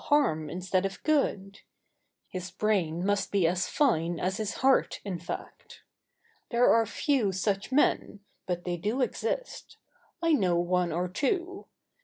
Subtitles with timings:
[0.11, 1.59] ]harm instead of good
[2.27, 5.83] his brain must be as fine as his heart, in fact.
[6.49, 9.77] There are few such men; but they do exist.
[10.19, 11.67] I know one or two.